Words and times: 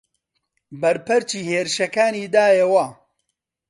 بەرپەرچی 0.81 1.45
هێرشەکانی 1.49 2.25
دایەوە 2.33 2.85